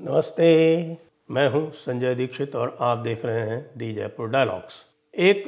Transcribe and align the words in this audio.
नमस्ते, 0.00 0.98
मैं 1.30 1.48
हूँ 1.48 1.72
संजय 1.72 2.14
दीक्षित 2.14 2.56
और 2.56 2.76
आप 2.80 2.98
देख 2.98 3.24
रहे 3.24 3.40
हैं 3.40 3.70
दी 3.76 3.92
जयपुर 3.92 4.28
डायलॉग्स। 4.28 4.74
एक 5.18 5.44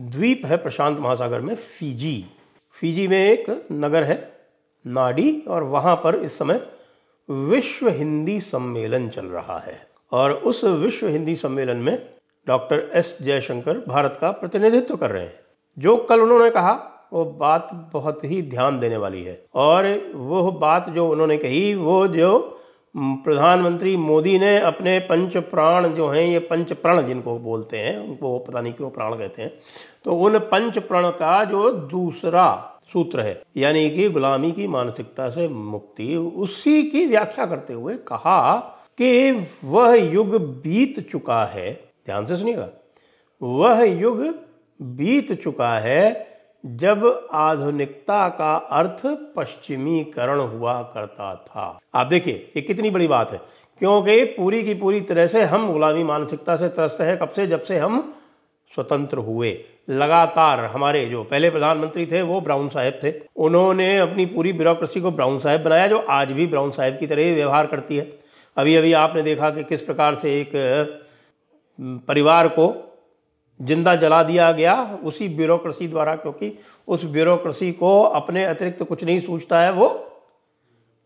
द्वीप 0.00 0.42
है 0.46 0.56
प्रशांत 0.56 0.98
महासागर 0.98 1.40
में, 1.40 1.54
फिजी। 1.54 2.24
फीजी 2.72 3.08
में 3.08 3.30
एक 3.30 3.66
नगर 3.72 4.04
है, 4.04 4.32
नाडी, 4.86 5.44
और 5.48 5.62
वहाँ 5.62 5.96
पर 5.96 6.16
इस 6.16 6.38
समय 6.38 6.66
विश्व 7.30 7.88
हिंदी 7.88 8.40
सम्मेलन 8.40 9.08
चल 9.08 9.26
रहा 9.26 9.58
है। 9.58 9.86
और 10.12 10.32
उस 10.32 10.64
विश्व 10.64 11.08
हिंदी 11.08 11.36
सम्मेलन 11.36 11.76
में 11.76 12.08
डॉक्टर 12.46 12.90
एस 12.94 13.18
जयशंकर 13.22 13.84
भारत 13.88 14.18
का 14.20 14.30
प्रतिनिधित्व 14.30 14.96
कर 14.96 15.10
रहे 15.10 15.22
हैं। 15.22 15.40
जो 15.78 15.96
कल 15.96 16.20
उन्होंने 16.20 16.50
कहा, 16.50 17.08
वो 17.12 17.24
बात 17.24 17.90
बहुत 17.92 18.24
ही 18.24 18.42
ध्यान 18.42 18.80
देने 18.80 18.96
वाली 18.96 19.24
है। 19.24 19.44
और 19.54 20.12
वो 20.14 20.52
बात 20.52 20.88
जो 20.88 21.08
उन्होंने 21.08 21.36
कही, 21.36 21.74
वो 21.74 22.06
जो 22.06 22.58
प्रधानमंत्री 22.94 23.96
मोदी 23.96 24.38
ने 24.38 24.56
अपने 24.60 24.98
पंच 25.00 25.36
प्राण 25.36 25.88
जो 25.88 26.08
हैं, 26.08 26.24
ये 26.24 26.38
पंच 26.40 26.72
प्रण 26.72 27.02
जिनको 27.02 27.38
बोलते 27.38 27.78
हैं, 27.78 27.96
उनको 27.98 28.38
पता 28.38 28.60
नहीं 28.60 28.72
क्यों 28.72 28.90
प्राण 28.90 29.14
कहते 29.14 29.42
हैं 29.42 29.52
तो 30.04 30.16
उन 30.16 30.38
पंच 30.50 30.78
प्रण 30.78 31.08
का 31.12 31.42
जो 31.44 31.70
दूसरा 31.70 32.68
सूत्र 32.92 33.20
है, 33.20 33.42
यानी 33.56 33.88
कि 33.90 34.08
गुलामी 34.08 34.50
की 34.52 34.66
मानसिकता 34.66 35.28
से 35.30 35.48
मुक्ति, 35.48 36.14
उसी 36.16 36.82
की 36.82 37.04
व्याख्या 37.06 37.46
करते 37.46 37.74
हुए 37.74 37.94
कहा 38.08 38.54
कि 38.98 39.30
वह 39.64 39.94
युग 39.94 40.36
बीत 40.62 41.00
चुका 41.10 41.44
है, 41.44 41.72
ध्यान 42.06 42.26
से 42.26 42.36
सुनिएगा, 42.36 42.68
वह 43.40 43.82
युग 43.82 44.22
बीत 44.80 45.32
चुका 45.42 45.72
है 45.78 46.31
जब 46.64 47.28
आधुनिकता 47.32 48.28
का 48.28 48.54
अर्थ 48.72 49.00
पश्चिमीकरण 49.36 50.40
हुआ 50.40 50.80
करता 50.94 51.34
था। 51.36 51.78
आप 51.94 52.06
देखिए, 52.06 52.52
ये 52.56 52.62
कितनी 52.62 52.90
बड़ी 52.90 53.06
बात 53.08 53.30
है, 53.32 53.40
क्योंकि 53.80 54.24
पूरी 54.26 54.62
की 54.62 54.74
पूरी 54.74 55.00
तरह 55.00 55.26
से 55.26 55.42
हम 55.42 55.72
गुलामी 55.72 56.02
मानसिकता 56.04 56.56
से 56.56 56.68
त्रस्त 56.68 57.00
है, 57.00 57.16
कब 57.16 57.28
से 57.28 57.46
जब 57.46 57.62
से 57.62 57.78
हम 57.78 58.14
स्वतंत्र 58.72 59.18
हुए। 59.18 59.52
लगातार 59.90 60.60
हमारे 60.64 61.04
जो 61.06 61.22
पहले 61.24 61.50
प्रधानमंत्री 61.50 62.06
थे, 62.06 62.22
वो 62.22 62.40
ब्राउन 62.40 62.68
साहेब 62.68 63.00
थे। 63.04 63.12
उन्होंने 63.36 63.96
अपनी 63.98 64.26
पूरी 64.26 64.52
ब्यूरोक्रेसी 64.52 65.00
को 65.00 65.10
ब्राउन 65.10 65.38
साहेब 65.38 65.62
बनाया, 65.62 65.86
जो 65.86 65.98
आज 65.98 66.32
भी 66.32 66.46
ब्राउन 66.46 66.70
साहेब 66.70 66.98
की 66.98 67.06
तरह 67.06 67.24
ही 67.24 67.34
व्यवहार 67.34 67.66
करती 67.66 67.96
है। 67.96 68.12
अभी 68.56 68.76
अभी 68.76 68.92
आपने 68.92 69.22
देखा 69.22 69.50
कि 69.50 69.64
किस 69.64 69.82
प्रकार 69.82 70.14
से 70.14 70.40
एक 70.40 70.50
परिवार 72.08 72.48
को 72.48 72.68
ज़िंदा 73.60 73.94
जला 73.96 74.22
दिया 74.22 74.50
गया 74.52 75.00
उसी 75.04 75.28
ब्यूरोक्रेसी 75.28 75.88
द्वारा, 75.88 76.14
क्योंकि 76.16 76.52
उस 76.88 77.04
ब्यूरोक्रेसी 77.04 77.72
को 77.72 78.00
अपने 78.02 78.44
अतिरिक्त 78.44 78.82
कुछ 78.82 79.04
नहीं 79.04 79.20
सोचता 79.20 79.60
है, 79.60 79.72
वो 79.72 79.88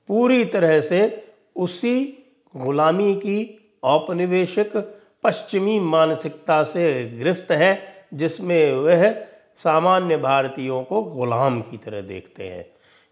पूरी 0.09 0.45
तरह 0.45 0.81
से 0.81 1.25
उसी 1.57 2.25
गुलामी 2.57 3.15
की 3.15 3.39
औपनिवेशिक 3.83 4.77
पश्चिमी 5.25 5.81
मानसिकता 5.81 6.63
से 6.65 7.05
ग्रस्त 7.05 7.51
है, 7.51 7.79
जिसमें 8.15 8.73
वह 8.73 9.11
सामान्य 9.57 10.17
भारतीयों 10.17 10.83
को 10.83 11.03
गुलाम 11.03 11.61
की 11.61 11.77
तरह 11.77 12.01
देखते 12.01 12.45
हैं। 12.45 12.67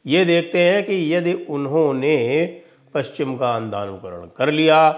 ये 0.07 0.25
देखते 0.25 0.59
हैं 0.59 0.85
कि 0.85 1.15
यदि 1.15 1.33
उन्होंने 1.33 2.45
पश्चिम 2.95 3.37
का 3.37 3.55
अंधानुकरण 3.57 4.27
कर 4.37 4.51
लिया, 4.51 4.89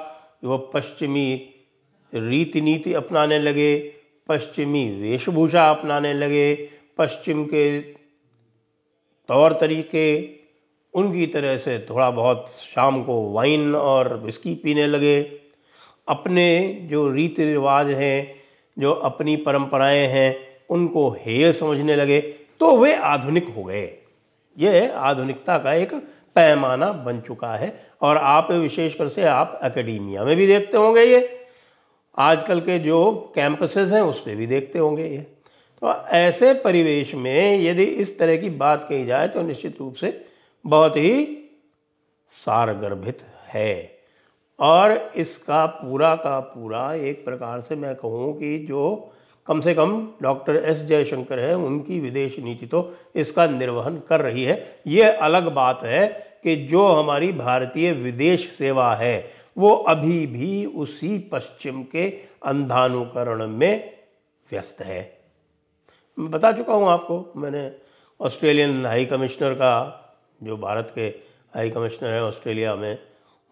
वो 0.45 0.59
पश्चिमी 0.59 1.53
रीति 2.13 2.61
नीति 2.61 2.93
अपनाने 2.95 3.39
लगे 3.39 3.96
पश्चिमी 4.29 4.89
वेशभूषा 5.01 5.69
अपनाने 5.71 6.13
लगे। 6.15 6.55
पश्चिम 6.99 7.45
के 7.45 7.81
तौर 9.29 9.53
तरीके, 9.53 10.07
उनकी 10.95 11.27
तरह 11.27 11.57
से 11.59 11.79
थोड़ा 11.91 12.11
बहुत 12.11 12.49
शाम 12.75 13.03
को 13.03 13.33
वाइन 13.33 13.75
और 13.75 14.17
विस्की 14.17 14.55
पीने 14.55 14.87
लगे। 14.87 15.21
अपने 16.09 16.47
जो 16.91 17.09
रीति 17.11 17.45
रिवाज 17.45 17.91
हैं, 17.91 18.35
जो 18.77 18.93
अपनी 18.93 19.37
परंपराएँ 19.37 20.07
हैं, 20.07 20.37
उनको 20.71 21.09
हेय 21.21 21.53
समझने 21.53 21.97
लगे 21.97 22.21
तो 22.61 22.77
वे 22.77 22.95
आधुनिक 22.95 23.49
हो 23.49 23.65
गए। 23.65 23.91
ये 24.57 24.89
आधुनिकता 24.89 25.59
का 25.59 25.73
एक 25.75 25.95
पैमाना 26.37 26.93
बन 26.93 27.21
चुका 27.21 27.53
है, 27.53 27.75
और 28.03 28.17
आप 28.17 28.51
विशेषकर 28.51 29.09
से 29.09 29.23
आप 29.23 29.61
एकेडमिया 29.65 30.25
में 30.25 30.37
भी 30.37 30.47
देखते 30.47 30.77
होंगे 30.77 31.03
ये। 31.03 31.36
आजकल 32.17 32.61
के 32.61 32.79
जो 32.79 33.33
कैंपसेस 33.35 33.93
हैं, 33.93 34.01
उस 34.01 34.21
पर 34.21 34.35
भी 34.35 34.47
देखते 34.47 34.79
होंगे 34.79 35.07
ये। 35.07 35.19
तो 35.83 35.93
ऐसे 36.09 36.53
परिवेश 36.55 37.15
में 37.15 37.61
यदि 37.61 37.85
इस 37.85 38.19
तरह 38.19 38.37
की 38.37 38.51
बात 38.53 38.87
कही 38.89 39.05
जाए 39.07 39.29
तो 39.29 39.43
निश्चित 39.43 39.77
रूप 39.81 39.95
से 39.95 40.21
बहुत 40.65 40.97
ही 40.97 41.25
सारगर्भित 42.35 43.23
है। 43.49 43.97
और 44.59 44.93
इसका 45.17 45.65
पूरा 45.67 46.15
का 46.17 46.39
पूरा 46.41 46.93
एक 46.95 47.25
प्रकार 47.25 47.61
से 47.61 47.77
मैं 47.77 47.95
कहूँ 47.95 48.33
कि 48.39 48.59
जो 48.59 49.13
कम 49.47 49.61
से 49.61 49.75
कम 49.75 49.91
डॉक्टर 50.23 50.57
एस 50.57 50.79
जयशंकर 50.79 51.39
है, 51.39 51.55
उनकी 51.57 51.99
विदेश 52.01 52.39
नीति 52.39 52.67
तो 52.67 52.91
इसका 53.17 53.47
निर्वहन 53.47 54.01
कर 54.09 54.21
रही 54.21 54.45
है। 54.45 54.63
ये 54.87 55.03
अलग 55.03 55.53
बात 55.55 55.81
है 55.85 56.07
कि 56.47 56.55
जो 56.57 56.87
हमारी 56.87 57.33
भारतीय 57.33 57.93
विदेश 57.93 58.49
सेवा 58.51 58.95
है, 58.95 59.29
वो 59.57 59.71
अभी 59.71 60.27
भी 60.27 60.65
उसी 60.67 61.19
पश्चिम 61.33 61.83
के 61.83 62.07
अंधानुकरण 62.45 63.47
में 63.47 63.93
व्यस्त 64.51 64.83
है। 64.83 65.01
मैं 66.19 66.31
बता 66.31 66.53
चुका 66.53 66.75
हूँ 66.75 66.89
आपको, 66.89 67.33
मैंने 67.37 67.71
ऑस्ट्रेलियन 68.21 68.87
हाई 68.87 69.05
कमिश्नर 69.05 69.55
का, 69.55 69.73
जो 70.43 70.57
भारत 70.57 70.93
के 70.95 71.07
हाई 71.55 71.71
कमिश्नर 71.71 72.09
हैं 72.09 72.23
ऑस्ट्रेलिया 72.23 72.75
में, 72.75 72.99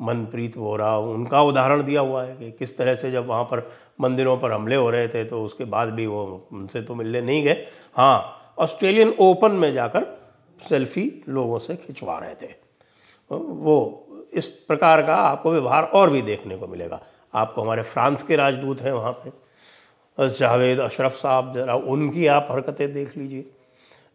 मनप्रीत 0.00 0.56
वोरा, 0.56 0.97
उनका 0.99 1.43
उदाहरण 1.43 1.82
दिया 1.82 2.00
हुआ 2.00 2.25
है 2.25 2.37
कि 2.37 2.50
किस 2.50 2.76
तरह 2.78 2.94
से 2.94 3.11
जब 3.11 3.26
वहाँ 3.26 3.44
पर 3.44 3.69
मंदिरों 4.00 4.37
पर 4.38 4.53
हमले 4.53 4.76
हो 4.76 4.91
रहे 4.91 5.09
थे 5.09 5.25
तो 5.25 5.44
उसके 5.44 5.65
बाद 5.65 5.88
भी 5.88 6.06
वो 6.06 6.49
उनसे 6.53 6.82
तो 6.82 6.94
मिलने 6.94 7.21
नहीं 7.21 7.43
गए। 7.43 7.66
हाँ 7.94 8.55
ऑस्ट्रेलियन 8.59 9.15
ओपन 9.21 9.53
में 9.53 9.72
जाकर 9.72 10.06
सेल्फी 10.61 11.11
लोगों 11.28 11.59
से 11.59 11.76
खिंचवा 11.76 12.19
रहे 12.19 12.34
थे। 12.34 12.63
वो 13.30 14.06
इस 14.32 14.46
प्रकार 14.46 15.02
का 15.02 15.14
आपको 15.14 15.52
व्यवहार 15.52 15.82
और 15.84 16.10
भी 16.10 16.22
देखने 16.22 16.56
को 16.56 16.66
मिलेगा। 16.66 17.00
आपको 17.34 17.62
हमारे 17.62 17.82
फ्रांस 17.82 18.22
के 18.22 18.36
राजदूत 18.36 18.80
हैं 18.80 18.92
वहाँ 18.92 19.12
पे। 19.12 20.28
जावेद 20.28 20.80
अशरफ 20.80 21.12
साहब, 21.12 21.54
ज़रा 21.54 21.74
उनकी 21.74 22.26
आप 22.26 22.48
हरकतें 22.50 22.92
देख 22.92 23.16
लीजिए। 23.16 23.44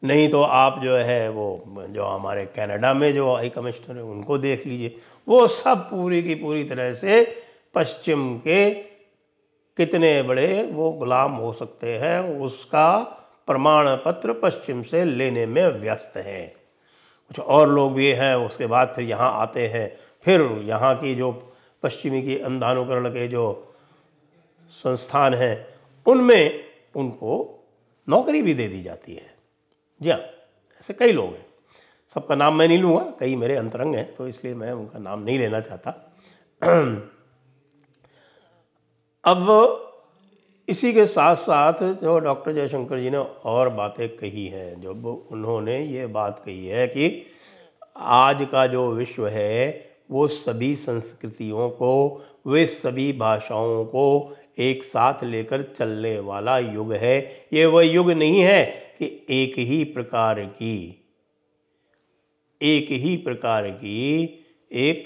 नहीं 0.03 0.29
तो 0.29 0.41
आप 0.41 0.79
जो 0.79 0.95
है, 0.95 1.29
वो 1.29 1.63
जो 1.67 2.03
हमारे 2.03 2.45
कनाडा 2.45 2.93
में 2.93 3.13
जो 3.13 3.33
हाई 3.35 3.49
कमिश्नर 3.49 3.97
है, 3.97 4.03
उनको 4.03 4.37
देख 4.37 4.65
लीजिए। 4.67 4.95
वो 5.27 5.47
सब 5.47 5.77
पूरी 5.77 6.23
की 6.23 6.35
पूरी 6.35 6.63
तरह 6.63 6.93
से 6.93 7.41
पश्चिम 7.75 8.37
के 8.37 8.69
कितने 9.77 10.21
बड़े 10.21 10.69
वो 10.73 10.91
गुलाम 10.91 11.31
हो 11.31 11.53
सकते 11.53 11.97
हैं, 11.97 12.39
उसका 12.39 12.97
प्रमाण 13.47 13.87
पत्र 13.95 14.33
पश्चिम 14.33 14.83
से 14.83 15.05
लेने 15.05 15.45
में 15.45 15.67
व्यस्त 15.67 16.17
हैं। 16.17 16.58
कुछ 17.29 17.39
और 17.39 17.69
लोग 17.69 17.93
भी 17.93 18.11
हैं, 18.11 18.35
उसके 18.35 18.65
बाद 18.65 18.93
फिर 18.95 19.05
यहाँ 19.05 19.31
आते 19.41 19.67
हैं। 19.67 19.97
फिर 20.25 20.41
यहाँ 20.65 20.95
की 20.95 21.15
जो 21.15 21.31
पश्चिमी 21.83 22.21
की 22.21 22.37
अंधानुकरण 22.37 23.09
के 23.09 23.27
जो 23.27 23.73
संस्थान 24.69 25.33
हैं, 25.33 25.67
उनमें 26.05 26.63
उनको 26.95 27.55
नौकरी 28.09 28.41
भी 28.41 28.53
दे 28.53 28.67
दी 28.67 28.81
जाती 28.83 29.15
है। 29.15 29.33
जी 30.01 30.09
हाँ 30.09 30.19
ऐसे 30.19 30.93
कई 30.93 31.11
लोग 31.11 31.33
हैं। 31.33 31.45
सबका 32.13 32.35
नाम 32.35 32.55
मैं 32.55 32.67
नहीं 32.67 32.77
लूँगा, 32.77 33.03
कई 33.19 33.35
मेरे 33.35 33.55
अंतरंग 33.55 33.95
हैं 33.95 34.15
तो 34.15 34.27
इसलिए 34.27 34.53
मैं 34.53 34.71
उनका 34.71 34.99
नाम 34.99 35.19
नहीं 35.19 35.39
लेना 35.39 35.59
चाहता। 35.59 35.91
अब 39.23 39.85
इसी 40.69 40.93
के 40.93 41.05
साथ 41.05 41.35
साथ 41.35 41.73
जो 42.01 42.19
डॉक्टर 42.19 42.53
जयशंकर 42.53 42.99
जी 42.99 43.09
ने 43.09 43.17
और 43.17 43.69
बातें 43.69 44.07
कही 44.09 44.47
हैं, 44.47 44.81
जब 44.81 45.05
उन्होंने 45.31 45.79
ये 45.85 46.05
बात 46.07 46.41
कही 46.45 46.67
है 46.67 46.87
कि 46.87 47.25
आज 47.97 48.47
का 48.51 48.67
जो 48.67 48.91
विश्व 48.91 49.27
है, 49.27 49.89
वो 50.11 50.27
सभी 50.27 50.75
संस्कृतियों 50.75 51.69
को, 51.69 52.21
वे 52.47 52.65
सभी 52.65 53.13
भाषाओं 53.13 53.85
को 53.85 54.35
एक 54.57 54.83
साथ 54.83 55.23
लेकर 55.23 55.63
चलने 55.77 56.19
वाला 56.19 56.57
युग 56.59 56.93
है। 56.93 57.47
ये 57.53 57.65
वह 57.65 57.83
युग 57.83 58.11
नहीं 58.11 58.39
है 58.39 58.63
कि 58.99 59.25
एक 59.29 59.57
ही 59.59 59.83
प्रकार 59.83 60.39
की, 60.45 61.05
एक 62.61 62.91
ही 62.91 63.17
प्रकार 63.17 63.69
की 63.69 64.23
एक 64.71 65.05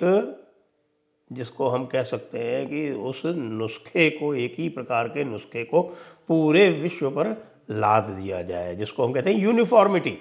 जिसको 1.31 1.67
हम 1.67 1.85
कह 1.85 2.03
सकते 2.03 2.39
हैं 2.39 2.67
कि 2.67 2.91
उस 2.91 3.21
नुस्खे 3.25 4.09
को, 4.09 4.35
एक 4.35 4.55
ही 4.57 4.69
प्रकार 4.69 5.07
के 5.07 5.23
नुस्खे 5.23 5.63
को 5.63 5.81
पूरे 6.27 6.69
विश्व 6.69 7.09
पर 7.09 7.53
लाद 7.69 8.03
दिया 8.03 8.41
जाए, 8.41 8.75
जिसको 8.75 9.05
हम 9.05 9.13
कहते 9.13 9.33
हैं 9.33 9.39
यूनिफॉर्मिटी 9.39 10.17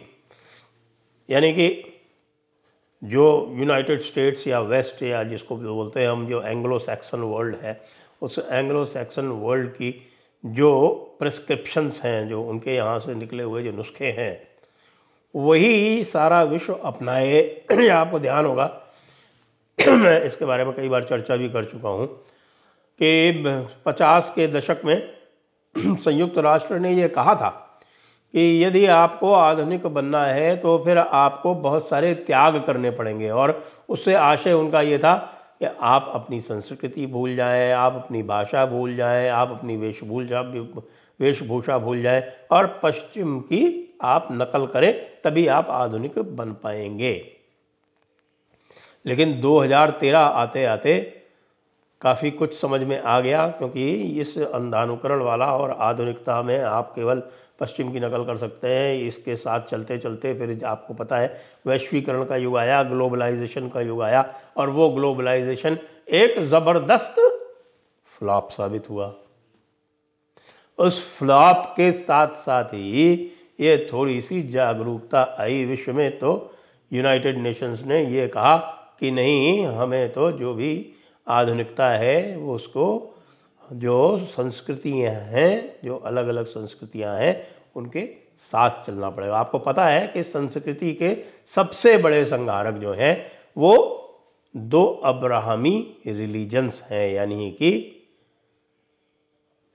यानी 1.31 1.53
कि 1.53 1.85
जो 3.05 3.55
यूनाइटेड 3.57 4.01
स्टेट्स 4.01 4.47
या 4.47 4.61
वेस्ट 4.61 5.03
या 5.03 5.25
जिसको 5.25 5.57
भी 5.57 5.67
बोलते 5.67 6.01
हैं 6.01 6.09
हम, 6.09 6.27
जो 6.27 6.43
एंग्लो 6.43 6.79
सैक्सन 6.79 7.19
वर्ल्ड 7.19 7.57
है, 7.57 7.81
उस 8.23 8.39
एंग्लो 8.51 8.85
सैक्सन 8.85 9.27
वर्ल्ड 9.27 9.71
की 9.71 10.13
जो 10.47 10.91
प्रिस्क्रिप्शंस 11.19 12.01
हैं, 12.05 12.29
जो 12.29 12.43
उनके 12.43 12.75
यहाँ 12.75 12.99
से 12.99 13.15
निकले 13.15 13.43
हुए 13.43 13.63
जो 13.63 13.73
नुस्खे 13.73 14.07
हैं, 14.07 14.49
वही 15.37 16.05
सारा 16.05 16.43
विश्व 16.43 16.73
अपनाए। 16.73 17.63
आपको 17.91 18.19
ध्यान 18.19 18.45
होगा 18.45 18.82
मैं 19.89 20.23
इसके 20.25 20.45
बारे 20.45 20.65
में 20.65 20.73
कई 20.75 20.89
बार 20.89 21.05
चर्चा 21.05 21.37
भी 21.37 21.49
कर 21.49 21.65
चुका 21.65 21.89
हूँ 21.89 22.07
कि 23.01 23.43
पचास 23.87 24.33
के 24.37 24.47
दशक 24.49 24.81
में 24.85 24.97
संयुक्त 25.77 26.39
राष्ट्र 26.39 26.79
ने 26.79 26.93
ये 26.93 27.09
कहा 27.09 27.35
था 27.35 27.49
कि 28.35 28.65
यदि 28.65 28.85
आपको 28.87 29.33
आधुनिक 29.33 29.87
बनना 29.87 30.25
है 30.25 30.57
तो 30.57 30.77
फिर 30.85 30.99
आपको 30.99 31.55
बहुत 31.55 31.89
सारे 31.89 32.15
त्याग 32.15 32.63
करने 32.67 32.91
पड़ेंगे। 32.91 33.31
और 33.31 33.63
उससे 33.89 34.15
आशय 34.15 34.53
उनका 34.53 34.81
ये 34.81 34.99
था 34.99 35.15
कि 35.61 35.67
आप 35.81 36.11
अपनी 36.15 36.41
संस्कृति 36.41 37.07
भूल 37.07 37.37
जाएँ, 37.37 37.73
आप 37.73 37.95
अपनी 37.95 38.23
भाषा 38.23 38.65
भूल 38.67 38.97
जाएँ, 38.97 39.29
आप 39.29 39.51
अपनी 39.51 39.77
वेशभूषा 39.77 40.41
वेशभूषा 41.21 41.79
भूल 41.79 42.03
जाएँ 42.03 42.23
और 42.51 42.67
पश्चिम 42.83 43.39
की 43.41 43.99
आप 44.03 44.29
नकल 44.33 44.67
करें, 44.67 44.93
तभी 45.25 45.47
आप 45.47 45.67
आधुनिक 45.71 46.19
बन 46.37 46.53
पाएँगे। 46.53 47.42
लेकिन 49.05 49.41
2013 49.41 50.19
आते 50.19 50.65
आते 50.67 51.01
काफ़ी 52.01 52.31
कुछ 52.31 52.59
समझ 52.61 52.81
में 52.81 52.99
आ 53.01 53.19
गया, 53.21 53.47
क्योंकि 53.49 53.93
इस 54.21 54.37
अंधानुकरण 54.39 55.21
वाला 55.21 55.47
और 55.57 55.71
आधुनिकता 55.71 56.43
में 56.43 56.59
आप 56.61 56.93
केवल 56.95 57.23
पश्चिम 57.61 57.93
की 57.93 58.01
नकल 58.01 58.25
कर 58.25 58.37
सकते 58.37 58.69
हैं। 58.69 58.95
इसके 58.97 59.37
साथ 59.37 59.69
चलते 59.71 59.99
चलते 59.99 60.33
फिर 60.35 60.65
आपको 60.65 60.95
पता 60.95 61.19
है, 61.19 61.35
वैश्वीकरण 61.67 62.25
का 62.25 62.37
युग 62.37 62.57
आया, 62.57 62.83
ग्लोबलाइजेशन 62.83 63.69
का 63.69 63.81
युग 63.81 64.03
आया, 64.03 64.25
और 64.57 64.71
वो 64.71 64.89
ग्लोबलाइजेशन 64.91 65.79
एक 66.11 66.39
ज़बरदस्त 66.41 67.21
फ्लॉप 68.13 68.49
साबित 68.51 68.91
हुआ। 68.91 69.13
उस 70.79 71.01
फ्लॉप 71.19 71.73
के 71.77 71.91
साथ 71.93 72.35
साथ 72.37 72.75
ही 72.75 73.13
ये 73.61 73.77
थोड़ी 73.93 74.21
सी 74.23 74.43
जागरूकता 74.43 75.23
आई 75.41 75.65
विश्व 75.65 75.93
में 75.93 76.19
तो 76.19 76.31
यूनाइटेड 76.91 77.39
नेशंस 77.39 77.83
ने 77.83 78.05
ये 78.07 78.27
कहा 78.29 78.57
कि 78.99 79.11
नहीं, 79.11 79.67
हमें 79.67 80.13
तो 80.13 80.33
जो 80.33 80.55
भी 80.55 80.93
आधुनिकता 81.29 81.91
है 81.91 82.37
वो 82.37 82.55
उसको 82.55 83.09
जो 83.73 84.27
संस्कृतियाँ 84.31 85.13
हैं, 85.13 85.77
जो 85.85 85.97
अलग 85.97 86.27
अलग 86.27 86.47
संस्कृतियाँ 86.47 87.17
हैं, 87.17 87.47
उनके 87.77 88.07
साथ 88.39 88.85
चलना 88.87 89.11
पड़ेगा। 89.11 89.37
आपको 89.37 89.59
पता 89.59 89.87
है 89.87 90.07
कि 90.09 90.23
संस्कृति 90.23 90.93
के 90.95 91.17
सबसे 91.47 91.99
बड़े 91.99 92.25
संहारक 92.27 92.75
जो 92.75 92.93
हैं, 92.93 93.27
वो 93.57 93.99
दो 94.57 94.85
अब्राहमी 95.05 95.97
रिलीजन्स 96.07 96.83
हैं, 96.83 97.13
यानी 97.13 97.51
कि 97.51 97.71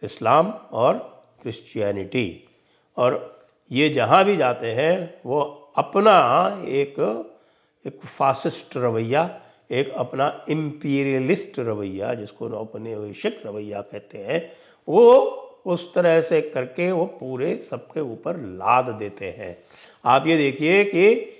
इस्लाम 0.04 0.50
और 0.72 0.94
क्रिश्चियनिटी। 1.42 2.44
और 2.98 3.40
ये 3.72 3.90
जहाँ 3.90 4.26
भी 4.26 4.38
जाते 4.38 4.72
हैं, 4.72 5.22
वो 5.26 5.40
अपना 5.76 6.18
एक 6.68 6.96
एक 7.88 8.00
फासिस्ट 8.08 8.78
रवैया, 8.78 9.30
एक 9.72 9.92
अपना 9.96 10.46
इम्पीरियलिस्ट 10.50 11.60
रवैया, 11.60 12.14
जिसको 12.14 12.50
औपनिवेशिक 12.50 13.42
रवैया 13.46 13.82
कहते 13.82 14.18
हैं, 14.18 14.42
वो 14.88 15.44
उस 15.66 15.94
तरह 15.94 16.22
से 16.22 16.42
करके 16.42 16.92
वो 16.92 17.06
पूरे 17.20 17.56
सबके 17.70 18.02
ऊपर 18.02 18.38
लाद 18.38 18.86
देते 19.00 19.26
हैं। 19.38 19.58
आप 20.06 20.28
ये 20.28 20.38
देखिए 20.38 20.84
कि 20.86 21.34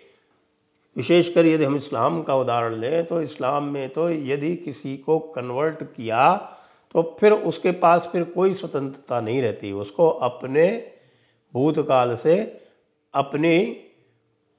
विशेषकर 0.96 1.46
यदि 1.46 1.64
हम 1.64 1.76
इस्लाम 1.76 2.22
का 2.24 2.36
उदाहरण 2.36 2.76
लें 2.76 3.06
तो 3.06 3.22
इस्लाम 3.22 3.64
में 3.64 3.90
तो 3.90 4.10
यदि 4.10 4.56
किसी 4.56 4.96
को 4.98 5.18
कन्वर्ट 5.36 5.84
किया 5.86 6.36
तो 6.96 7.02
फिर 7.20 7.32
उसके 7.32 7.72
पास 7.72 8.10
फिर 8.12 8.24
कोई 8.24 8.54
स्वतंत्रता 8.54 9.20
नहीं 9.22 9.42
रहती। 9.42 9.72
उसको 9.72 10.08
अपने 10.10 10.68
भूतकाल 11.54 12.16
से 12.16 12.36
अपनी 13.14 13.60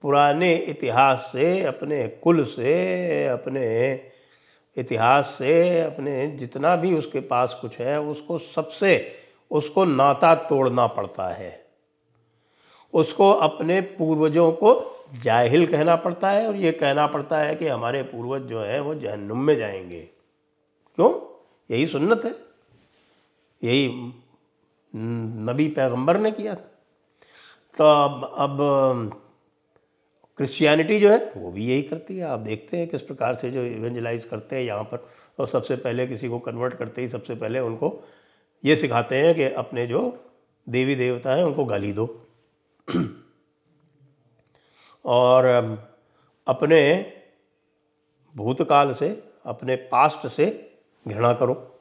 पुराने 0.03 0.55
इतिहास 0.55 1.31
से, 1.33 1.63
अपने 1.63 2.09
कुल 2.09 2.45
से, 2.45 3.27
अपने 3.27 3.95
इतिहास 4.77 5.27
से, 5.39 5.81
अपने 5.81 6.27
जितना 6.27 6.77
भी 6.77 6.95
उसके 6.95 7.21
पास 7.21 7.59
कुछ 7.61 7.79
है, 7.79 8.01
उसको 8.01 8.39
सबसे, 8.39 9.15
उसको 9.51 9.85
नाता 9.85 10.35
तोड़ना 10.35 10.87
पड़ता 10.87 11.29
है। 11.29 11.67
उसको 12.95 13.33
अपने 13.33 13.81
पूर्वजों 13.81 14.53
को 14.53 14.97
जाहिल 15.23 15.67
कहना 15.67 15.97
पड़ता 15.97 16.31
है 16.31 16.49
और 16.49 16.57
ये 16.57 16.73
कहना 16.73 17.07
पड़ता 17.07 17.39
है 17.39 17.55
कि 17.55 17.69
हमारे 17.69 18.03
पूर्वज 18.03 18.43
जो 18.43 18.61
हैं, 18.61 18.81
वो 18.81 18.95
जहन्नुम 18.95 19.41
में 19.41 19.57
जाएँगे। 19.57 20.01
क्यों? 20.97 21.39
यही 21.71 21.87
सुन्नत 21.87 22.25
है। 22.25 22.35
यही 23.65 24.13
नबी 24.97 25.69
पैगंबर 25.69 26.17
ने 26.17 26.31
किया 26.31 26.55
था। 26.55 26.71
तो 27.79 27.85
अब 27.85 28.35
अब 28.39 29.23
क्रिश्चियनिटी 30.39 31.01
जो 31.01 31.11
है, 31.11 31.33
वो 31.37 31.51
भी 31.51 31.67
यही 31.67 31.83
करती 31.83 32.17
है। 32.19 32.25
आप 32.25 32.39
देखते 32.39 32.77
हैं 32.77 32.89
किस 32.89 33.03
प्रकार 33.03 33.35
से 33.35 33.51
जो 33.51 33.63
इवेंजलाइज 33.63 34.25
करते 34.25 34.57
हैं 34.57 34.63
यहाँ 34.63 34.85
पर। 34.85 35.09
और 35.39 35.49
सबसे 35.49 35.77
पहले 35.77 36.07
किसी 36.07 36.29
को 36.29 36.39
कन्वर्ट 36.39 36.75
करते 36.75 37.03
ही 37.03 37.09
सबसे 37.09 37.35
पहले 37.35 37.61
उनको 37.61 38.05
ये 38.65 38.77
सिखाते 38.77 39.17
हैं 39.17 39.35
कि 39.35 39.45
अपने 39.45 39.87
जो 39.87 40.25
देवी 40.69 40.95
देवता 40.95 41.35
हैं, 41.35 41.45
उनको 41.45 41.65
गाली 41.65 41.93
दो। 41.93 42.27
और 45.05 45.45
अपने 46.47 47.13
भूतकाल 48.37 48.95
से, 48.95 49.23
अपने 49.45 49.77
पास्ट 49.77 50.27
से 50.27 50.71
घृणा 51.09 51.33
करो। 51.33 51.81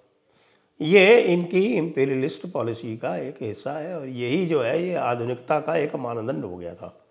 ये 0.82 1.22
इनकी 1.22 1.66
इम्पेरियलिस्ट 1.66 2.48
पॉलिसी 2.48 2.98
का 2.98 3.18
एक 3.18 3.38
हिस्सा 3.42 3.72
है 3.72 4.00
और 4.00 4.08
यही 4.08 4.46
जो 4.46 4.62
है, 4.62 4.84
ये 4.84 4.96
आधुनिकता 4.96 5.60
का 5.60 5.76
एक 5.76 5.96
मानदंड 5.96 6.46
हो 6.46 6.58
गया 6.58 6.76
था। 6.76 7.07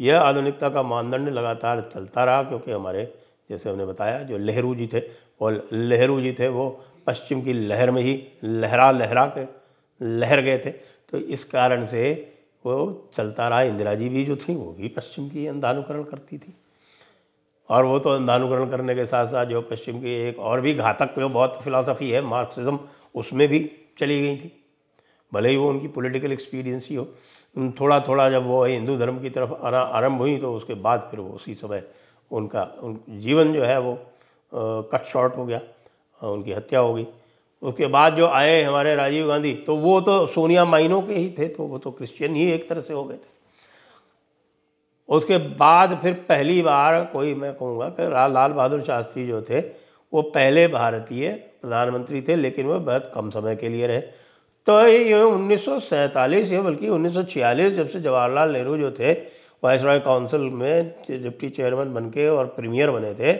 यह 0.00 0.20
आधुनिकता 0.20 0.68
का 0.68 0.82
मानदंड 0.82 1.28
लगातार 1.28 1.90
चलता 1.94 2.24
रहा, 2.24 2.42
क्योंकि 2.42 2.70
हमारे, 2.70 3.14
जैसे 3.50 3.70
हमने 3.70 3.84
बताया, 3.84 4.22
जो 4.22 4.38
नेहरू 4.38 4.74
जी 4.74 4.86
थे, 4.86 5.02
और 5.40 5.68
नेहरू 5.72 6.20
जी 6.20 6.32
थे, 6.32 6.48
वो 6.48 6.84
पश्चिम 7.06 7.42
की 7.42 7.52
लहर 7.52 7.90
में 7.90 8.02
ही 8.02 8.28
लहरा 8.44 8.90
लहरा 8.90 9.26
के 9.38 9.46
लहर 10.06 10.40
गए 10.40 10.58
थे। 10.58 10.70
तो 11.10 11.18
इस 11.18 11.44
कारण 11.44 11.86
से 11.86 12.32
वो 12.66 13.08
चलता 13.16 13.48
रहा। 13.48 13.62
इंदिरा 13.62 13.94
जी 13.94 14.08
भी 14.08 14.24
जो 14.24 14.36
थी, 14.36 14.54
वो 14.54 14.72
भी 14.72 14.88
पश्चिम 14.88 15.28
की 15.28 15.46
अंधानुकरण 15.46 16.02
करती 16.02 16.38
थी। 16.38 16.54
और 17.68 17.84
वो 17.84 17.98
तो 17.98 18.10
अंधानुकरण 18.10 18.70
करने 18.70 18.94
के 18.94 19.06
साथ 19.06 19.26
साथ 19.26 19.46
जो 19.46 19.62
पश्चिम 19.62 20.00
की 20.00 20.14
एक 20.14 20.38
और 20.38 20.60
भी 20.60 20.74
घातक, 20.74 21.18
जो 21.18 21.28
बहुत 21.28 21.60
फिलासफ़ी 21.64 22.10
है 22.10 22.20
मार्क्सिज्म 22.20 22.78
उसमें 23.14 23.48
भी 23.48 23.70
चली 23.98 24.22
गई 24.22 24.36
थी। 24.36 24.64
भले 25.34 25.48
ही 25.48 25.56
वो 25.56 25.68
उनकी 25.68 25.88
पॉलिटिकल 25.88 26.32
एक्सपीरियंस 26.32 26.88
ही 26.90 26.96
हो 26.96 27.08
थोड़ा 27.80 27.98
थोड़ा 28.00 28.28
जब 28.30 28.46
वो 28.46 28.64
हिंदू 28.64 28.96
धर्म 28.96 29.18
की 29.20 29.30
तरफ़ 29.30 29.52
आना 29.52 29.78
आरंभ 29.78 30.18
हुई 30.18 30.36
तो 30.38 30.52
उसके 30.54 30.74
बाद 30.76 31.08
फिर 31.10 31.20
वो 31.20 31.30
उसी 31.30 31.54
समय 31.54 31.82
उनका, 32.30 32.62
उन, 32.82 32.98
जीवन 33.10 33.52
जो 33.52 33.62
है 33.62 33.78
वो 33.80 33.98
कट 34.52 35.04
शॉर्ट 35.04 35.36
हो 35.36 35.46
गया 35.46 35.60
उनकी 36.20 36.52
हत्या 36.52 36.80
हो 36.80 36.92
गई। 36.94 37.06
उसके 37.62 37.86
बाद 37.86 38.16
जो 38.16 38.26
आए 38.26 38.62
हमारे 38.62 38.94
राजीव 38.94 39.26
गांधी 39.28 39.52
तो 39.66 39.76
वो 39.76 40.00
तो 40.00 40.26
सोनिया 40.26 40.64
माइनों 40.64 41.00
के 41.02 41.14
ही 41.14 41.28
थे 41.38 41.48
तो 41.48 41.64
वो 41.64 41.78
तो 41.78 41.90
क्रिश्चियन 41.90 42.34
ही 42.34 42.50
एक 42.52 42.68
तरह 42.68 42.80
से 42.80 42.94
हो 42.94 43.04
गए 43.04 43.14
थे। 43.14 43.36
उसके 45.08 45.38
बाद 45.38 45.98
फिर 46.02 46.12
पहली 46.28 46.60
बार 46.62 47.04
कोई, 47.04 47.34
मैं 47.34 47.52
कहूँगा 47.54 47.88
कि 47.90 48.08
लाल 48.32 48.52
बहादुर 48.52 48.82
शास्त्री 48.82 49.26
जो 49.26 49.42
थे, 49.42 49.60
वो 50.12 50.22
पहले 50.24 50.66
भारतीय 50.68 51.30
प्रधानमंत्री 51.62 52.22
थे, 52.22 52.36
लेकिन 52.36 52.66
वो 52.66 52.78
बहुत 52.80 53.10
कम 53.14 53.30
समय 53.30 53.56
के 53.56 53.68
लिए 53.68 53.86
रहे। 53.86 54.02
तो 54.68 54.74
ये 54.86 55.22
उन्नीस 55.22 55.64
सौ 55.64 55.78
सैंतालीस 55.80 56.50
या 56.52 56.60
बल्कि 56.62 56.88
1946 56.88 57.70
जब 57.76 57.88
से 57.88 58.00
जवाहरलाल 58.00 58.50
नेहरू 58.52 58.76
जो 58.78 58.90
थे 58.98 59.12
वाइस 59.62 59.82
रॉय 59.82 60.00
काउंसिल 60.00 60.40
में 60.40 60.94
डिप्टी 61.10 61.48
चेयरमैन 61.50 61.94
बन 61.94 62.10
के 62.10 62.28
और 62.28 62.46
प्रीमियर 62.56 62.90
बने 62.90 63.14
थे, 63.14 63.30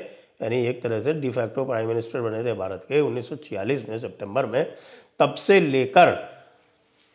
यानी 0.43 0.65
एक 0.67 0.83
तरह 0.83 1.03
से 1.03 1.13
डिफैक्टो 1.21 1.65
प्राइम 1.65 1.89
मिनिस्टर 1.89 2.21
बने 2.21 2.43
थे 2.45 2.55
भारत 2.55 2.85
के 2.89 3.01
1946 3.01 3.89
में, 3.89 3.99
सितंबर 3.99 4.47
में, 4.47 4.75
तब 5.21 5.35
से 5.37 5.61
लेकर 5.61 6.17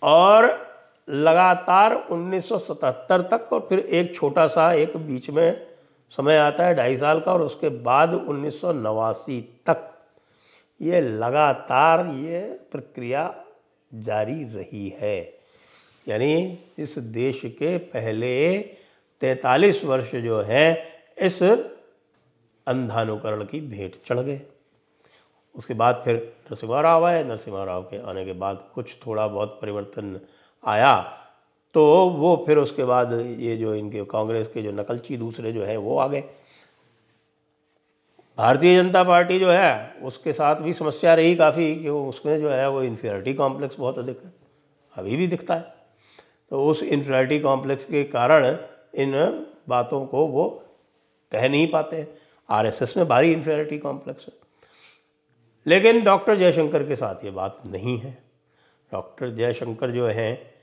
और 0.01 0.49
लगातार 1.07 1.95
1977 2.11 3.29
तक 3.31 3.49
और 3.53 3.65
फिर 3.69 3.79
एक 3.79 4.15
छोटा 4.15 4.47
सा 4.47 4.71
एक 4.73 4.97
बीच 4.97 5.29
में 5.29 5.61
समय 6.13 6.37
आता 6.37 6.65
है, 6.65 6.75
ढाई 6.75 6.97
साल 6.97 7.19
का, 7.19 7.33
और 7.33 7.41
उसके 7.41 7.69
बाद 7.69 8.13
उन्नीस 8.13 8.61
सौ 8.61 8.73
नवासी 8.73 9.41
तक 9.65 9.89
ये 10.79 11.01
लगातार 11.01 12.05
ये 12.17 12.41
प्रक्रिया 12.71 13.33
जारी 13.95 14.43
रही 14.43 14.95
है। 14.99 15.39
यानी 16.07 16.59
इस 16.77 16.97
देश 16.97 17.41
के 17.45 17.77
पहले 17.77 18.59
43 19.21 19.83
वर्ष 19.83 20.15
जो 20.15 20.41
है, 20.41 20.87
इस 21.21 21.43
अंधानुकरण 22.67 23.43
की 23.43 23.61
भेंट 23.61 23.95
चढ़ 24.05 24.19
गए। 24.19 24.41
उसके 25.55 25.73
बाद 25.73 26.01
फिर 26.05 26.33
नरसिम्हा 26.45 26.81
राव 26.81 27.05
आए। 27.05 27.23
नरसिम्हा 27.23 27.63
राव 27.63 27.83
के 27.83 28.01
आने 28.01 28.25
के 28.25 28.33
बाद 28.33 28.71
कुछ 28.75 28.95
थोड़ा 29.07 29.27
बहुत 29.27 29.59
परिवर्तन 29.61 30.19
आया। 30.65 31.19
तो 31.73 32.09
वो 32.09 32.43
फिर 32.47 32.57
उसके 32.57 32.83
बाद 32.83 33.13
ये 33.39 33.57
जो 33.57 33.75
इनके 33.75 34.05
कांग्रेस 34.05 34.47
के 34.47 34.61
जो 34.61 34.71
नकलची 34.71 35.17
दूसरे 35.17 35.51
जो 35.51 35.63
हैं, 35.63 35.77
वो 35.77 35.97
आ 35.97 36.07
गए। 36.07 36.23
भारतीय 38.37 38.83
जनता 38.83 39.03
पार्टी 39.03 39.39
जो 39.39 39.51
है, 39.51 39.95
उसके 40.03 40.33
साथ 40.33 40.55
भी 40.55 40.73
समस्या 40.73 41.13
रही 41.13 41.35
काफ़ी 41.35 41.75
कि 41.75 41.89
वो 41.89 42.09
उसमें 42.09 42.41
जो 42.41 42.49
है, 42.49 42.69
वो 42.69 42.83
इन्फियरिटी 42.83 43.33
कॉम्प्लेक्स 43.33 43.79
बहुत 43.79 43.99
अधिक 43.99 44.21
है। 44.23 44.33
अभी 44.95 45.15
भी 45.15 45.27
दिखता 45.27 45.55
है। 45.55 45.75
तो 46.49 46.65
उस 46.65 46.83
इन्फियरिटी 46.83 47.39
कॉम्प्लेक्स 47.39 47.85
के 47.85 48.03
कारण 48.03 48.57
इन 48.95 49.45
बातों 49.69 50.05
को 50.05 50.27
वो 50.27 50.63
कह 51.31 51.49
नहीं 51.49 51.67
पाते। 51.67 52.07
आरएसएस 52.49 52.97
में 52.97 53.07
भारी 53.07 53.33
इन्फेरिटी 53.33 53.77
कॉम्प्लेक्स 53.77 54.27
है। 54.27 54.33
लेकिन 55.67 56.03
डॉक्टर 56.03 56.35
जयशंकर 56.35 56.87
के 56.87 56.95
साथ 56.95 57.25
ये 57.25 57.31
बात 57.31 57.63
नहीं 57.65 57.97
है। 57.97 58.23
डॉक्टर 58.91 59.29
जयशंकर 59.29 59.91
जो 59.91 60.07
हैं, 60.07 60.53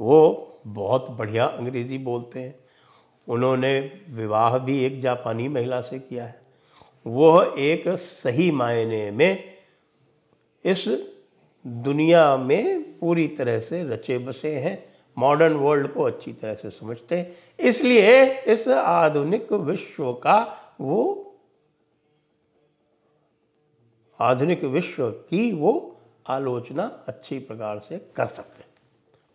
वो 0.00 0.48
बहुत 0.66 1.10
बढ़िया 1.10 1.44
अंग्रेज़ी 1.44 1.98
बोलते 1.98 2.40
हैं। 2.40 2.58
उन्होंने 3.28 4.00
विवाह 4.08 4.58
भी 4.58 4.84
एक 4.84 5.00
जापानी 5.00 5.48
महिला 5.48 5.80
से 5.80 5.98
किया 5.98 6.24
है। 6.24 6.39
वह 7.06 7.54
एक 7.58 7.88
सही 7.88 8.50
मायने 8.50 9.10
में 9.10 9.54
इस 10.64 10.84
दुनिया 11.66 12.36
में 12.36 12.98
पूरी 12.98 13.28
तरह 13.28 13.60
से 13.60 13.84
रचे 13.84 14.18
बसे 14.18 14.56
हैं 14.56 14.90
मॉडर्न 15.18 15.54
वर्ल्ड 15.54 15.88
को 15.88 16.02
अच्छी 16.02 16.32
तरह 16.32 16.54
से 16.54 16.70
समझते 16.70 17.18
हैं। 17.18 17.32
इसलिए 17.60 18.40
इस 18.40 18.68
आधुनिक 18.68 19.52
विश्व 19.52 20.12
का 20.12 20.56
वो, 20.80 21.26
आधुनिक 24.20 24.64
विश्व 24.64 25.10
की 25.10 25.52
वो 25.52 25.96
आलोचना 26.26 27.04
अच्छी 27.08 27.38
प्रकार 27.38 27.78
से 27.78 27.98
कर 28.16 28.26
सकते 28.26 28.62
हैं। 28.62 28.70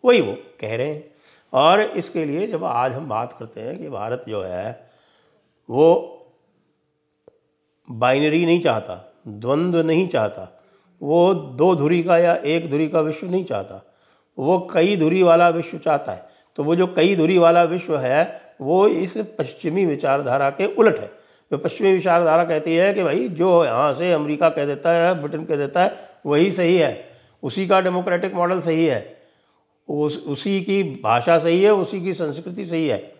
वही 0.04 0.20
वो 0.20 0.36
कह 0.60 0.76
रहे 0.76 0.94
हैं। 0.94 1.14
और 1.52 1.80
इसके 1.80 2.24
लिए 2.24 2.46
जब 2.46 2.64
आज 2.64 2.92
हम 2.92 3.08
बात 3.08 3.32
करते 3.32 3.60
हैं 3.60 3.78
कि 3.78 3.88
भारत 3.88 4.24
जो 4.28 4.42
है, 4.42 4.90
वो 5.70 6.12
बाइनरी 7.90 8.46
नहीं 8.46 8.60
चाहता, 8.60 9.14
द्वंद्व 9.28 9.82
नहीं 9.82 10.08
चाहता, 10.08 10.62
वो 11.02 11.34
दो 11.34 11.76
धुरी 11.76 12.02
का 12.02 12.18
या 12.18 12.34
एक 12.34 12.70
धुरी 12.70 12.88
का 12.88 13.00
विश्व 13.00 13.30
नहीं 13.30 13.44
चाहता, 13.44 13.94
वो 14.38 14.68
कई 14.74 14.96
धुरी 14.96 15.22
वाला 15.22 15.48
विश्व 15.48 15.78
चाहता 15.78 16.12
है। 16.12 16.26
तो 16.56 16.64
वो 16.64 16.76
जो 16.76 16.86
कई 16.86 17.16
धुरी 17.16 17.38
वाला 17.38 17.62
विश्व 17.62 17.96
है, 17.96 18.40
वो 18.60 18.88
इस 18.88 19.14
पश्चिमी 19.16 19.86
विचारधारा 19.86 20.50
के 20.50 20.74
उलट 20.74 20.98
है। 20.98 21.10
जो 21.52 21.58
पश्चिमी 21.58 21.92
विचारधारा 21.92 22.44
कहती 22.44 22.76
है 22.76 22.94
कि 22.94 23.02
भाई, 23.02 23.28
जो 23.28 23.64
यहाँ 23.64 23.94
से 23.94 24.12
अमेरिका 24.12 24.48
कह 24.48 24.64
देता 24.64 24.90
है, 24.90 25.14
ब्रिटेन 25.14 25.44
कह 25.44 25.56
देता 25.56 25.82
है, 25.82 25.96
वही 26.26 26.52
सही 26.52 26.76
है। 26.76 27.08
उसी 27.42 27.66
का 27.66 27.80
डेमोक्रेटिक 27.80 28.34
मॉडल 28.34 28.60
सही 28.60 28.86
है। 28.86 29.16
उस, 29.88 30.24
उसी 30.26 30.62
की 30.62 30.82
भाषा 30.82 31.38
सही 31.38 31.62
है, 31.62 31.74
उसी 31.74 32.00
की 32.00 32.14
संस्कृति 32.14 32.66
सही 32.66 32.88
है। 32.88 33.15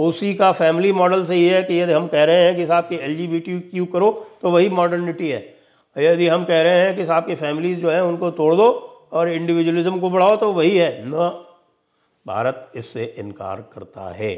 उसी 0.00 0.34
का 0.34 0.50
फैमिली 0.52 0.92
मॉडल 0.92 1.24
सही 1.26 1.46
है 1.48 1.62
कि 1.62 1.80
यदि 1.80 1.92
हम 1.92 2.06
कह 2.08 2.24
रहे 2.24 2.44
हैं 2.44 2.56
कि 2.56 2.66
साहब 2.66 2.84
की 2.84 2.96
एल 2.96 3.40
क्यू 3.70 3.86
करो 3.86 4.10
तो 4.42 4.50
वही 4.50 4.68
मॉडर्निटी 4.68 5.30
है। 5.30 5.54
यदि 5.98 6.28
हम 6.28 6.44
कह 6.44 6.62
रहे 6.62 6.80
हैं 6.80 6.96
कि 6.96 7.06
साहब 7.06 7.26
की 7.26 7.34
फैमिलीज़ 7.34 7.80
जो 7.80 7.90
है, 7.90 8.04
उनको 8.04 8.30
तोड़ 8.30 8.54
दो 8.54 8.68
और 9.12 9.28
इंडिविजुअलिज्म 9.28 10.00
को 10.00 10.10
बढ़ाओ 10.10 10.36
तो 10.36 10.52
वही 10.52 10.76
है। 10.78 11.02
न। 11.06 11.44
भारत 12.26 12.72
इससे 12.74 13.04
इनकार 13.18 13.60
करता 13.74 14.10
है। 14.10 14.34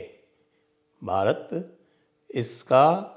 भारत 1.04 1.74
इसका, 2.30 3.08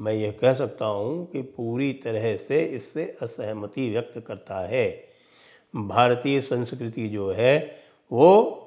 मैं 0.00 0.12
ये 0.12 0.32
कह 0.32 0.54
सकता 0.54 0.86
हूँ 0.86 1.30
कि 1.30 1.42
पूरी 1.42 1.92
तरह 1.92 2.36
से 2.36 2.62
इससे 2.62 3.16
असहमति 3.22 3.90
व्यक्त 3.90 4.24
करता 4.26 4.60
है। 4.60 5.04
भारतीय 5.76 6.40
संस्कृति 6.40 7.08
जो 7.08 7.30
है, 7.30 7.76
वो 8.12 8.58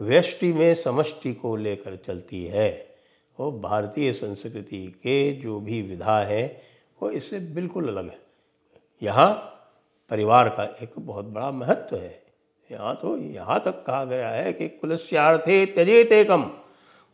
व्यष्टि 0.00 0.52
में 0.52 0.74
समष्टि 0.74 1.32
को 1.34 1.56
लेकर 1.56 1.96
चलती 1.96 2.44
है। 2.44 2.96
वो 3.38 3.52
भारतीय 3.52 4.12
संस्कृति 4.12 4.86
के 4.86 5.32
जो 5.32 5.60
भी 5.60 5.82
विधा 5.82 6.18
है, 6.18 6.62
वो 7.02 7.10
इससे 7.10 7.40
बिल्कुल 7.40 7.88
अलग 7.88 8.04
है। 8.04 8.18
यहाँ 9.02 9.34
परिवार 10.10 10.48
का 10.48 10.64
एक 10.82 10.92
बहुत 10.98 11.24
बड़ा 11.24 11.50
महत्व 11.50 11.96
है। 11.96 12.22
यहाँ 12.70 12.98
तो 13.02 13.16
यहाँ 13.16 13.62
तक 13.64 13.84
कहा 13.86 14.04
गया 14.04 14.28
है 14.28 14.52
कि 14.52 14.68
कुलस्यार्थे 14.68 15.66
त्यजेत 15.66 16.12
एकम 16.12 16.42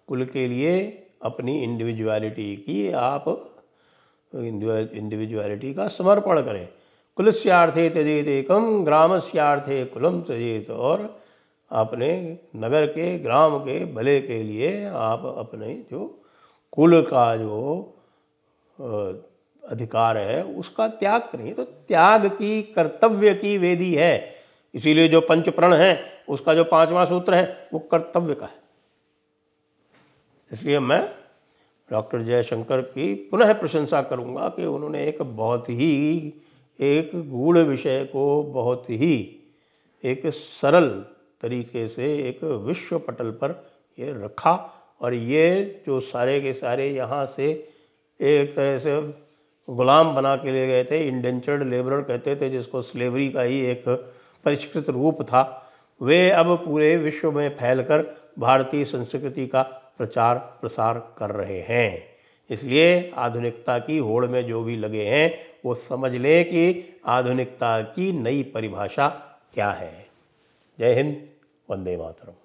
कुल 0.09 0.25
के 0.25 0.47
लिए 0.49 1.07
अपनी 1.23 1.63
इंडिविजुअलिटी 1.63 2.57
की 2.57 2.91
आप 2.91 3.25
इंडिविजुअलिटी 4.35 5.75
का 5.75 5.89
समर्पण 5.89 6.43
करें। 6.43 6.69
कुलस्यार्थे 7.17 7.89
त्यजेत 7.91 8.29
एकम 8.29 8.55
ग्राम 8.55 8.85
ग्रामस्यार्थे 8.85 9.85
कुलम 9.85 10.21
त्यजेत 10.21 10.71
और 10.71 11.24
अपने 11.75 12.39
नगर 12.57 12.87
के, 12.87 13.19
ग्राम 13.19 13.59
के, 13.59 13.85
भले 13.95 14.21
के 14.21 14.43
लिए 14.43 14.85
आप 14.87 15.25
अपने 15.39 15.75
जो 15.91 16.07
कुल 16.73 17.01
का 17.03 17.37
जो 17.37 17.91
अधिकार 19.63 20.19
है, 20.19 20.43
उसका 20.45 20.89
त्याग 20.89 21.21
करेंगे 21.23 21.53
तो 21.53 21.65
त्याग 21.65 22.27
की 22.29 22.63
कर्तव्य 22.75 23.35
की 23.35 23.57
वेदी 23.59 23.95
है। 23.95 24.35
इसीलिए 24.75 25.09
जो 25.09 25.21
पंच 25.21 25.49
प्रण 25.49 25.75
है, 25.75 25.99
उसका 26.29 26.55
जो 26.55 26.65
पांचवा 26.65 27.05
सूत्र 27.05 27.35
है, 27.35 27.69
वो 27.73 27.79
कर्तव्य 27.91 28.35
का 28.35 28.47
है। 28.47 28.63
इसलिए 30.51 30.79
मैं 30.79 31.03
डॉक्टर 31.91 32.23
जयशंकर 32.23 32.81
की 32.81 33.15
पुनः 33.31 33.53
प्रशंसा 33.53 34.03
करूँगा 34.03 34.49
कि 34.49 34.65
उन्होंने 34.65 35.05
एक 35.07 35.23
बहुत 35.23 35.69
ही, 35.71 36.33
एक 36.81 37.11
गूढ़ 37.31 37.59
विषय 37.59 38.05
को 38.05 38.43
बहुत 38.43 38.91
ही, 38.91 39.17
एक 40.05 40.27
सरल 40.27 41.05
तरीके 41.45 41.87
से 41.89 42.15
एक 42.29 42.45
विश्व 42.45 42.99
पटल 42.99 43.31
पर 43.31 43.51
ये 43.99 44.13
रखा 44.25 44.55
और 45.01 45.15
ये 45.15 45.83
जो 45.87 46.01
सारे 46.01 46.41
के 46.41 46.53
सारे 46.53 46.89
यहाँ 46.89 47.27
से 47.27 47.51
एक 48.21 48.55
तरह 48.57 48.79
से 48.79 49.01
गुलाम 49.69 50.15
बना 50.15 50.35
के 50.37 50.53
ले 50.53 50.67
गए 50.67 50.85
थे 50.85 50.99
इंडेंचर्ड 51.09 51.63
लेबरर 51.69 52.03
कहते 52.03 52.37
थे, 52.37 52.49
जिसको 52.51 52.83
स्लेवरी 52.83 53.29
का 53.29 53.43
ही 53.43 53.61
एक 53.67 53.85
परिष्कृत 54.45 54.91
रूप 54.91 55.23
था। 55.23 55.43
वे 56.01 56.31
अब 56.31 56.55
पूरे 56.65 56.97
विश्व 56.97 57.31
में 57.33 57.49
फैलकर 57.57 58.05
भारतीय 58.39 58.85
संस्कृति 58.85 59.47
का 59.47 59.63
प्रचार 59.99 60.39
प्रसार 60.61 60.99
कर 61.19 61.31
रहे 61.31 61.61
हैं। 61.61 62.05
इसलिए 62.51 63.13
आधुनिकता 63.17 63.79
की 63.79 63.99
होड़ 63.99 64.27
में 64.27 64.47
जो 64.47 64.63
भी 64.63 64.77
लगे 64.77 65.05
हैं, 65.05 65.35
वो 65.65 65.75
समझ 65.75 66.13
लें 66.13 66.45
कि 66.45 67.01
आधुनिकता 67.07 67.81
की 67.81 68.13
नई 68.13 68.43
परिभाषा 68.43 69.09
क्या 69.55 69.71
है। 69.71 70.07
जय 70.79 70.95
हिंद। 70.95 71.17
वंदे 71.71 71.97
मातरम। 71.97 72.37